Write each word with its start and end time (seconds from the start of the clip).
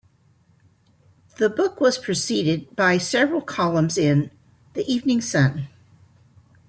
'"The 1.37 1.47
book 1.47 1.79
was 1.79 1.99
preceded 1.99 2.75
by 2.75 2.97
several 2.97 3.39
columns 3.39 3.99
in 3.99 4.31
"The 4.73 4.83
Evening 4.91 5.21
Sun. 5.21 5.67